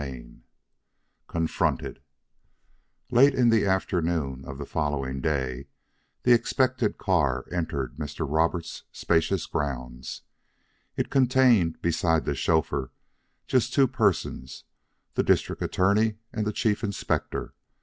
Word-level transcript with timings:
XXXI 0.01 0.39
CONFRONTED 1.27 1.99
Late 3.11 3.35
in 3.35 3.49
the 3.49 3.67
afternoon 3.67 4.43
of 4.45 4.57
the 4.57 4.65
following 4.65 5.19
day, 5.21 5.67
the 6.23 6.31
expected 6.33 6.97
car 6.97 7.45
entered 7.51 7.97
Mr. 7.97 8.25
Roberts' 8.27 8.81
spacious 8.91 9.45
grounds. 9.45 10.23
It 10.97 11.11
contained, 11.11 11.83
besides 11.83 12.25
the 12.25 12.33
chauffeur, 12.33 12.89
just 13.45 13.75
two 13.75 13.87
persons, 13.87 14.63
the 15.13 15.21
District 15.21 15.61
Attorney 15.61 16.15
and 16.33 16.47
the 16.47 16.51
Chief 16.51 16.83
Inspector. 16.83 17.53